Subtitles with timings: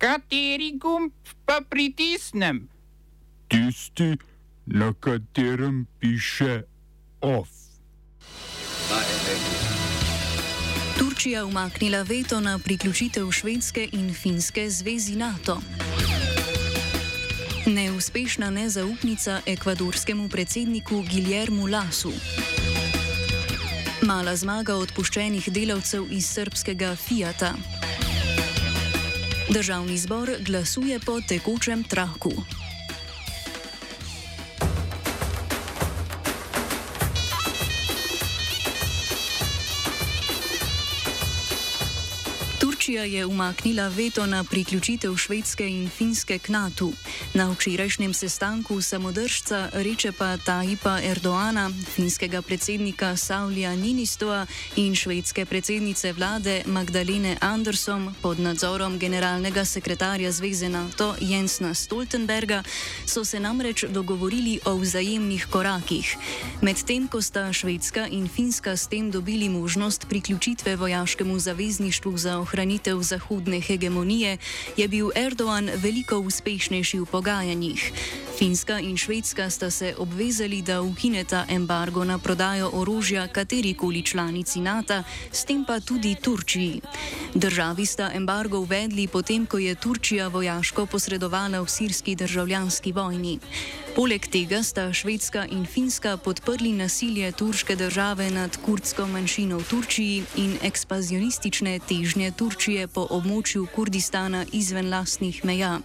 [0.00, 1.12] Kateri gumb
[1.44, 2.68] pa pritisnem?
[3.48, 4.16] Tisti,
[4.66, 6.62] na katerem piše
[7.20, 7.48] OF.
[10.98, 15.60] Turčija umaknila veto na priključitev Švedske in Finske zvezi NATO.
[17.66, 22.12] Neuspešna nezaupnica ekvadorskemu predsedniku Guillermu Lasu.
[24.02, 27.54] Mala zmaga odpuščenih delavcev iz srpskega Fiata.
[29.50, 32.30] Državni zbor glasuje po tekočem traku.
[43.00, 46.92] Turčija je umaknila veto na priključitev Švedske in Finske k NATO.
[47.34, 56.62] Na včerajšnjem sestanku samodržca Rečepa Tajipa Erdoana, finskega predsednika Saulija Ninistova in švedske predsednice vlade
[56.66, 62.62] Magdalene Andersom pod nadzorom generalnega sekretarja Zveze NATO Jensna Stoltenberga
[63.06, 66.16] so se namreč dogovorili o vzajemnih korakih.
[66.62, 72.89] Medtem ko sta Švedska in Finska s tem dobili možnost priključitve vojaškemu zavezništvu za ohranitev
[72.98, 74.38] zahodne hegemonije,
[74.76, 77.82] je bil Erdoan veliko uspešnejši v pogajanjih.
[78.40, 85.02] Finska in Švedska sta se obvezali, da ukineta embargo na prodajo orožja katerikoli članici NATO,
[85.32, 86.80] s tem pa tudi Turčiji.
[87.34, 93.38] Državi sta embargo uvedli potem, ko je Turčija vojaško posredovala v sirski državljanski vojni.
[93.94, 100.24] Poleg tega sta Švedska in Finska podprli nasilje turške države nad kurdsko manjšino v Turčiji
[100.36, 105.80] in ekspanzionistične težnje Turčije po območju Kurdistana izven lastnih meja.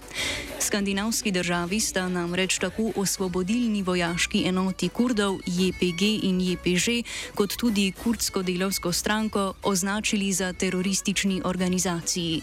[0.60, 7.04] Skandinavski državi sta namreč tako osvobodilni vojaški enoti Kurdov JPG in JPŽ,
[7.36, 12.42] kot tudi kurdsko delovsko stranko označili za teroristični organizaciji.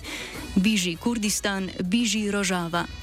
[0.56, 3.01] Biži Kurdistan, biži Rožava.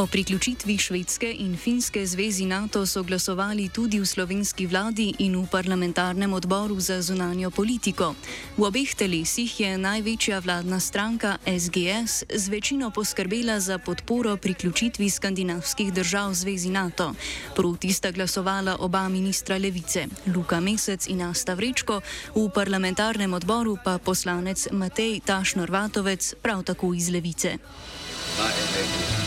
[0.00, 5.46] O priključitvi Švedske in Finske zvezi NATO so glasovali tudi v slovenski vladi in v
[5.52, 8.14] parlamentarnem odboru za zunanjo politiko.
[8.56, 15.92] V obeh telesih je največja vladna stranka SGS z večino poskrbela za podporo priključitvi skandinavskih
[15.92, 17.12] držav zvezi NATO.
[17.56, 22.00] Proti sta glasovala oba ministra levice, Luka Mesec in Asta Vrečko,
[22.34, 27.58] v parlamentarnem odboru pa poslanec Matej Tašnor-Vatovec, prav tako iz levice.
[28.38, 29.19] Bye,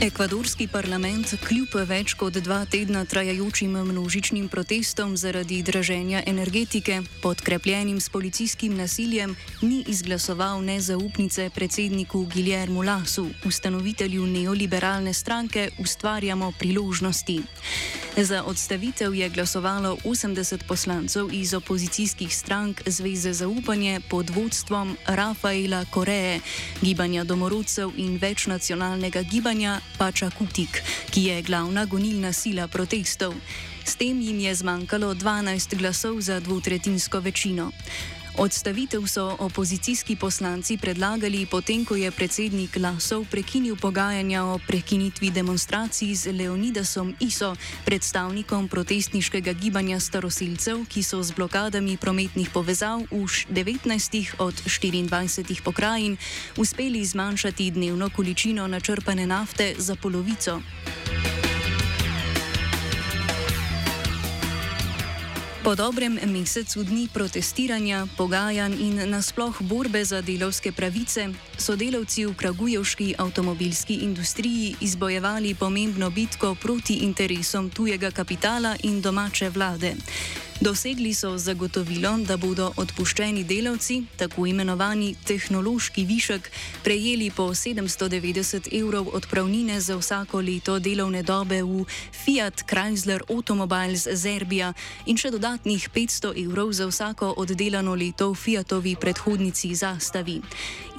[0.00, 8.08] Ekvadorski parlament kljub več kot dva tedna trajajočim množičnim protestom zaradi draženja energetike, podkrepljenim s
[8.08, 17.42] policijskim nasiljem, ni izglasoval nezaupnice predsedniku Guillermu Lasu, ustanovitelju neoliberalne stranke Ustvarjamo priložnosti.
[18.16, 25.84] Za odstavitev je glasovalo 80 poslancev iz opozicijskih strank Zveze za upanje pod vodstvom Rafaela
[25.90, 26.40] Koreje,
[26.80, 33.34] gibanja domorodcev in večnacionalnega gibanja Pača Kutik, ki je glavna gonilna sila protestov.
[33.84, 37.70] S tem jim je zmanjkalo 12 glasov za dvotretinsko večino.
[38.40, 46.14] Odstavitev so opozicijski poslanci predlagali potem, ko je predsednik Lasov prekinil pogajanja o prekinitvi demonstracij
[46.14, 47.52] z Leonidasom Iso,
[47.84, 56.16] predstavnikom protestniškega gibanja starosilcev, ki so z blokadami prometnih povezav v 19 od 24 pokrajin
[56.56, 60.64] uspeli zmanjšati dnevno količino načrpane nafte za polovico.
[65.60, 71.28] Po dobrem mesecu dni protestiranja, pogajanj in nasploh borbe za delovske pravice
[71.60, 79.50] so delavci v kragujevški avtomobilski industriji izbojevali pomembno bitko proti interesom tujega kapitala in domače
[79.52, 79.94] vlade.
[80.60, 86.50] Dosegli so zagotovilo, da bodo odpuščeni delavci, tako imenovani tehnološki višek,
[86.84, 94.74] prejeli po 790 evrov odpravnine za vsako leto delovne dobe v Fiat Chrysler Automobiles Zerbija
[95.06, 100.42] in še dodatnih 500 evrov za vsako oddelano leto v Fiatovi predhodnici zastavi.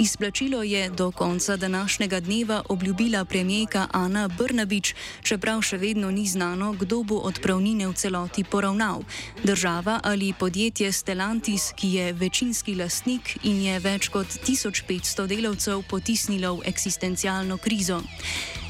[0.01, 6.73] Izplačilo je do konca današnjega dneva obljubila premijeka Ana Brnabič, čeprav še vedno ni znano,
[6.73, 9.05] kdo bo odpravnine v celoti poravnal
[9.51, 16.53] država ali podjetje Stellantis, ki je večinski lastnik in je več kot 1500 delavcev potisnilo
[16.55, 17.99] v eksistencialno krizo.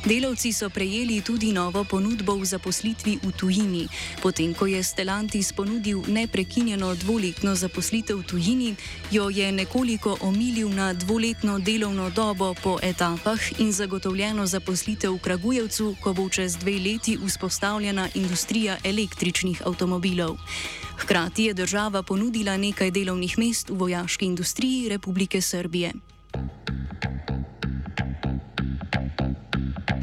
[0.02, 3.86] Delavci so prejeli tudi novo ponudbo v zaposlitvi v tujini.
[4.18, 8.70] Potem, ko je Stellantis ponudil neprekinjeno dvoletno zaposlitev v tujini,
[9.14, 15.96] jo je nekoliko omilil na dvoletno delovno dobo po etapah in zagotovljeno zaposlitev v Kragujevcu,
[16.02, 20.42] ko bo čez dve leti vzpostavljena industrija električnih avtomobilov.
[20.98, 25.94] Hkrati je država ponudila nekaj delovnih mest v vojaški industriji Republike Srbije.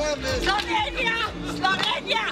[0.00, 2.24] Slovenija, Slovenija.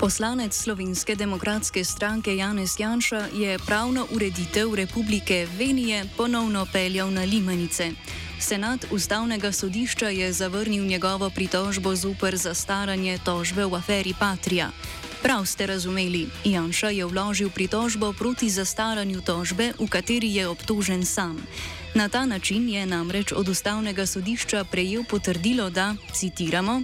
[0.00, 7.90] Poslanec Slovenske demokratske stranke Janez Janša je pravno ureditev Republike Venije ponovno peljal na Limanice.
[8.40, 14.70] Senat ustavnega sodišča je zavrnil njegovo pritožbo zoper zastaranje tožbe v aferi Patria.
[15.22, 21.46] Prav ste razumeli, Janša je vložil pritožbo proti zastaranju tožbe, v kateri je obtožen sam.
[21.94, 26.82] Na ta način je namreč od ustavnega sodišča prejel potrdilo, da, citiramo,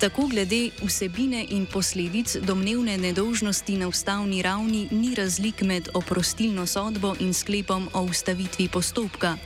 [0.00, 7.14] Tako glede vsebine in posledic domnevne nedolžnosti na ustavni ravni ni razlik med oprostilno sodbo
[7.20, 9.36] in sklepom o ustavitvi postopka.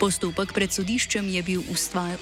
[0.00, 1.62] Postopek pred sodiščem je bil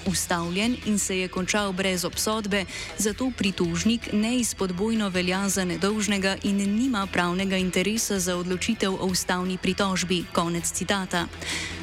[0.06, 2.64] ustavljen in se je končal brez obsodbe,
[2.98, 10.24] zato pritožnik neizpodbojno velja za nedolžnega in nima pravnega interesa za odločitev o ustavni pritožbi.
[10.32, 11.26] Konec citata.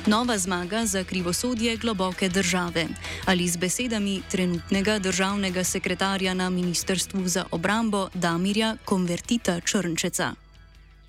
[0.07, 2.85] Nova zmaga za krivosodje globoke države.
[3.25, 10.33] Ali z besedami trenutnega državnega sekretarja na Ministrstvu za obrambo Damirja Konvertita Črnčeca.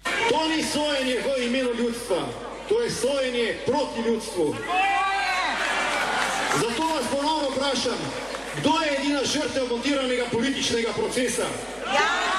[0.04, 2.28] To ni sojenje v imenu ljudstva,
[2.68, 4.54] to je sojenje proti ljudstvu.
[6.54, 7.98] Zato vas ponovno vprašam,
[8.60, 11.46] kdo je edina žrtev montiranega političnega procesa?
[11.84, 12.35] Ja!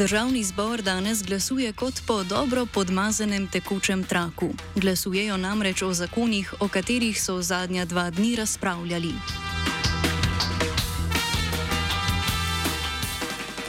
[0.00, 4.48] Državni zbor danes glasuje kot po dobro podmazanem tekočem traku.
[4.76, 9.12] Glasujejo namreč o zakonih, o katerih so zadnja dva dni razpravljali.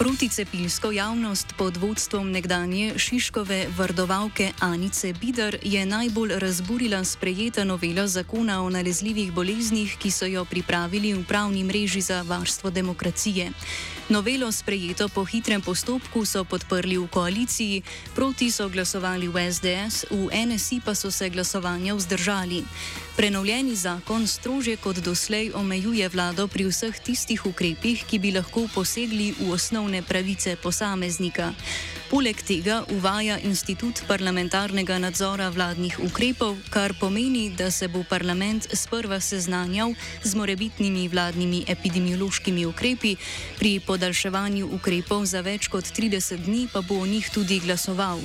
[0.02, 8.64] Proticepilsko javnost pod vodstvom nekdanje Šiškove vrdovalke Anice Bidar je najbolj razburila sprejeta novela zakona
[8.64, 13.52] o nalezljivih boleznih, ki so jo pripravili v pravni mreži za varstvo demokracije.
[14.10, 17.82] Novelo sprejeto po hitrem postopku so podprli v koaliciji,
[18.16, 22.64] proti so glasovali v SDS, v NSI pa so se glasovanja vzdržali.
[23.12, 29.34] Prenovljeni zakon strože kot doslej omejuje vlado pri vseh tistih ukrepih, ki bi lahko posegli
[29.36, 31.52] v osnovne pravice posameznika.
[32.08, 39.20] Poleg tega uvaja institut parlamentarnega nadzora vladnih ukrepov, kar pomeni, da se bo parlament sprva
[39.20, 39.94] seznanjal
[40.24, 43.16] z morebitnimi vladnimi epidemiološkimi ukrepi,
[43.60, 48.24] pri podaljševanju ukrepov za več kot 30 dni pa bo o njih tudi glasoval.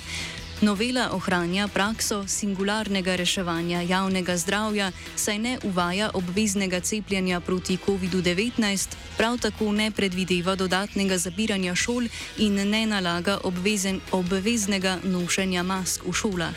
[0.60, 9.38] Novela ohranja prakso singularnega reševanja javnega zdravja, saj ne uvaja obveznega cepljenja proti COVID-19, prav
[9.38, 12.08] tako ne predvideva dodatnega zapiranja šol
[12.38, 16.56] in ne nalaga obvezen, obveznega nošenja mask v šolah.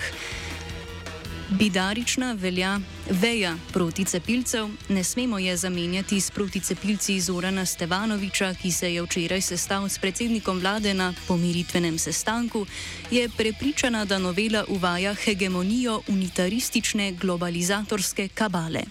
[1.50, 2.80] Bidarična velja
[3.10, 9.42] veja proti cepilcev, ne smemo je zamenjati s proticepilci Zorana Stevanoviča, ki se je včeraj
[9.42, 12.66] sestal s predsednikom vlade na pomiritvenem sestanku,
[13.12, 18.82] je prepričana, da novela uvaja hegemonijo unitaristične globalizatorske kabale.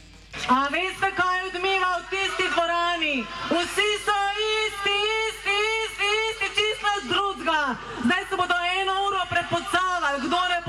[0.49, 3.17] A veste, kaj odmeva v tisti dvorani?
[3.51, 4.19] Vsi so
[4.67, 4.97] isti,
[5.27, 7.77] isti, isti, isti, čisto drugega.
[8.05, 10.68] Zdaj se bodo eno uro prepocavali, kdo ne bo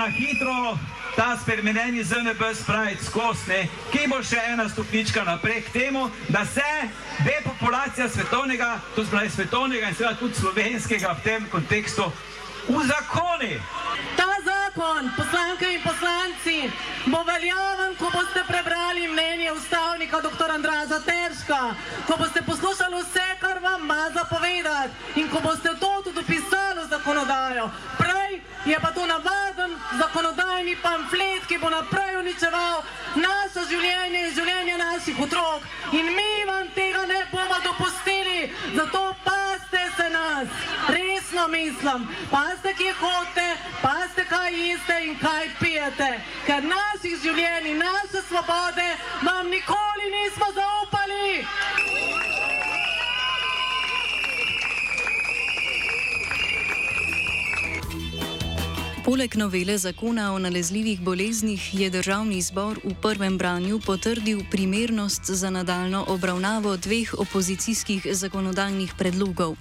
[0.00, 0.78] na hitro
[1.16, 6.64] ta spremenjeni ZNB spraviti skozi, ki bo še ena stopnička naprej k temu, da se
[7.26, 12.08] depopulacija svetovnega, to spravi svetovnega in seveda tudi slovenskega v tem kontekstu,
[12.68, 13.60] v zakoni.
[14.16, 16.56] Ta zakon, poslanke in poslanci,
[17.12, 20.56] bo veljaven, ko boste prebrali mnenje ustavnika dr.
[20.56, 21.60] Andraza Terška,
[22.08, 26.88] ko boste poslušali vse, kar vam ima zapovedati in ko boste to tudi pisali v
[26.88, 27.68] zakonodajo.
[28.30, 32.82] Prej je pa to navaden zakonodajni pamflet, ki bo naprej uničeval
[33.16, 35.66] naše življenje in življenje naših otrok.
[35.92, 39.40] In mi vam tega ne bomo dopustili, zato pa
[40.88, 43.48] resno mislim, pazite, kje hodite,
[43.82, 46.10] pazite, kaj jeste in kaj pijete,
[46.46, 48.88] ker naših življenj in naše svobode
[49.26, 52.19] vam nikoli nismo zaupali.
[59.10, 65.50] Poleg novele zakona o nalezljivih boleznih je državni zbor v prvem branju potrdil primernost za
[65.50, 69.56] nadaljno obravnavo dveh opozicijskih zakonodajnih predlogov.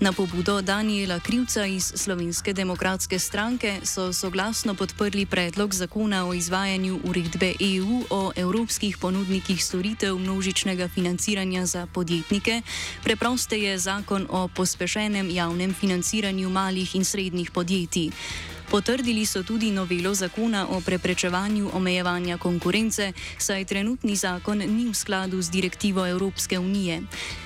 [0.00, 7.00] Na pobudo Daniela Krivca iz Slovenske demokratske stranke so soglasno podprli predlog zakona o izvajanju
[7.04, 12.62] uredbe EU o evropskih ponudnikih storitev množičnega financiranja za podjetnike,
[13.02, 18.10] preprosteje zakon o pospešenem javnem financiranju malih in srednjih podjetij.
[18.72, 25.42] Potrdili so tudi novelo zakona o preprečevanju omejevanja konkurence, saj trenutni zakon ni v skladu
[25.42, 27.02] z direktivo Evropske unije.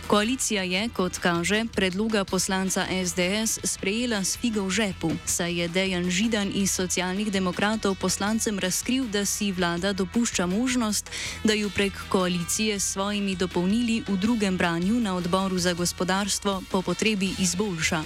[0.06, 6.11] Koalicija je, kot kaže, predloga poslanca SDS sprejela s figo v žepu, saj je Dejan
[6.11, 11.11] Židan iz socialnih demokratov poslancem razkril, da si vlada dopušča možnost,
[11.45, 16.83] da ju prek koalicije s svojimi dopolnili v drugem branju na odboru za gospodarstvo po
[16.83, 18.02] potrebi izboljša.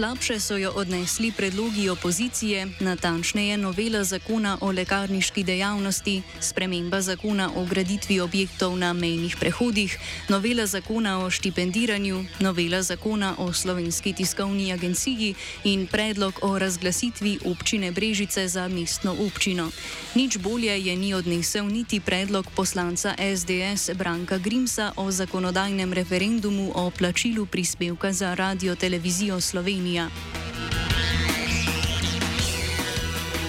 [0.00, 7.64] Slabše so jo odnesli predlogi opozicije, natančneje novela zakona o lekarniški dejavnosti, sprememba zakona o
[7.64, 15.34] graditvi objektov na mejnih prehodih, novela zakona o štipendiranju, novela zakona o slovenski tiskovni agenciji
[15.64, 19.68] in predlog o razglasitvi občine Brežice za mestno občino.
[20.14, 26.90] Nič bolje je ni odnesel niti predlog poslanca SDS Branka Grimsa o zakonodajnem referendumu o
[26.90, 29.89] plačilu prispevka za radio televizijo Slovenije.
[29.90, 30.10] Slovenija.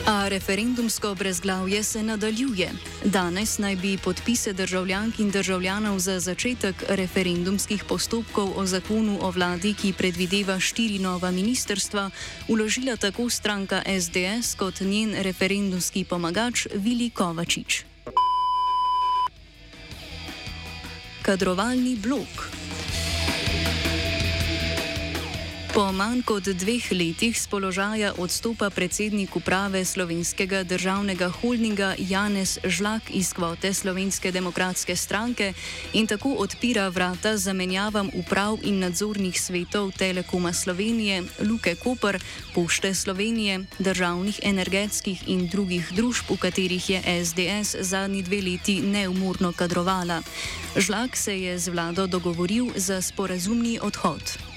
[0.07, 2.71] A referendumsko brezglavje se nadaljuje.
[3.05, 9.73] Danes naj bi podpise državljank in državljanov za začetek referendumskih postopkov o zakonu o vladi,
[9.73, 12.09] ki predvideva štiri nova ministerstva,
[12.47, 17.83] uložila tako stranka SDS kot njen referendumski pomagač Vili Kovačič.
[21.21, 22.49] Kadrovalni blok.
[25.71, 33.07] Po manj kot dveh letih z položaja odstopa predsednik uprave slovenskega državnega holdinga Janez Žlak
[33.15, 35.53] iz kvote Slovenske demokratske stranke
[35.95, 42.19] in tako odpira vrata zamenjavam uprav in nadzornih svetov Telekoma Slovenije, Luke Koper,
[42.51, 49.55] Pošte Slovenije, državnih energetskih in drugih družb, v katerih je SDS zadnji dve leti neumorno
[49.55, 50.19] kadrovala.
[50.75, 54.50] Žlak se je z vlado dogovoril za sporazumni odhod.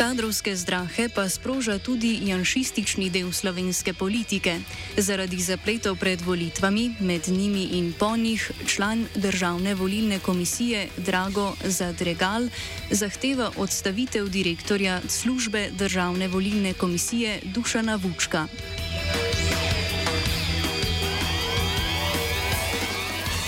[0.00, 4.54] Kadrovske zdrahe pa sproža tudi janšistični del slovenske politike.
[4.96, 12.48] Zaradi zapletov pred volitvami, med njimi in po njih, član državne volilne komisije Drago Zadregal
[12.90, 18.46] zahteva odstavitev direktorja službe državne volilne komisije Dušana Vučka.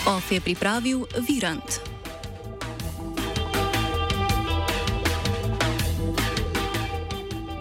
[0.06, 2.01] OF je pripravil Virant.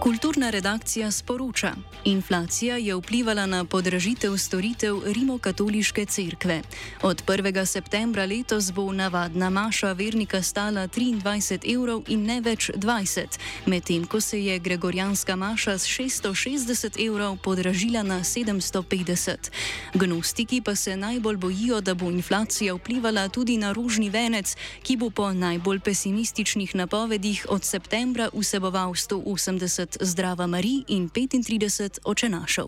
[0.01, 1.73] Kulturna redakcija sporoča:
[2.05, 6.61] Inflacija je vplivala na podražitev storitev Rimokatoliške cerkve.
[7.01, 7.65] Od 1.
[7.65, 14.21] septembra letos bo navadna maša vernika stala 23 evrov in ne več 20, medtem ko
[14.21, 19.51] se je gregorijanska maša z 660 evrov podražila na 750.
[19.93, 25.09] Gnostiki pa se najbolj bojijo, da bo inflacija vplivala tudi na rožni venec, ki bo
[25.09, 32.67] po najbolj pesimističnih napovedih od septembra vseboval 180 Zdrava Marij in 35 očenašev.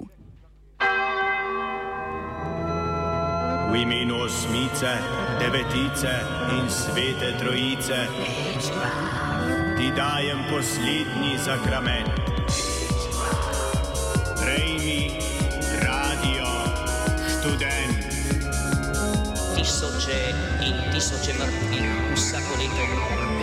[3.71, 4.91] V imenu osmice,
[5.39, 6.13] devetice
[6.57, 8.07] in svete trojice
[9.77, 12.09] ti dajem poslednji zakrament.
[14.41, 15.11] Prejmi
[15.81, 16.47] radio
[17.29, 17.97] študent.
[19.55, 20.33] Tisoče
[20.67, 23.42] in tisoče mrtvih vsako leto.